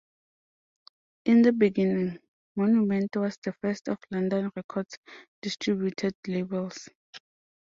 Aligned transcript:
In 1.25 1.43
the 1.43 1.51
beginning, 1.53 2.17
Monument 2.55 3.15
was 3.17 3.37
the 3.43 3.53
first 3.61 3.87
of 3.87 3.99
London 4.09 4.49
Records 4.55 4.97
distributed 5.43 6.15
labels. 6.27 6.89